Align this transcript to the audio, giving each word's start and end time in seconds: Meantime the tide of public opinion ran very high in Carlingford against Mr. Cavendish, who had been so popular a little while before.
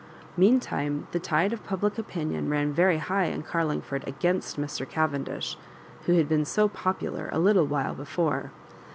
Meantime 0.35 1.05
the 1.11 1.19
tide 1.19 1.53
of 1.53 1.63
public 1.63 1.99
opinion 1.99 2.49
ran 2.49 2.73
very 2.73 2.97
high 2.97 3.25
in 3.25 3.43
Carlingford 3.43 4.03
against 4.07 4.59
Mr. 4.59 4.89
Cavendish, 4.89 5.59
who 6.07 6.13
had 6.15 6.27
been 6.27 6.43
so 6.43 6.67
popular 6.67 7.29
a 7.31 7.37
little 7.37 7.67
while 7.67 7.93
before. 7.93 8.51